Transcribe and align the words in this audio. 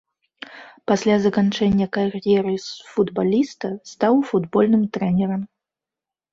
Пасля 0.91 1.17
заканчэння 1.25 1.87
кар'еры 1.99 2.55
футбаліста 2.95 3.67
стаў 3.93 4.13
футбольным 4.33 4.83
трэнерам. 4.99 5.49